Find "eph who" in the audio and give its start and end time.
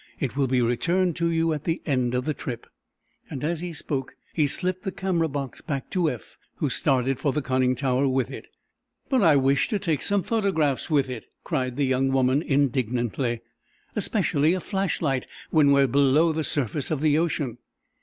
6.09-6.71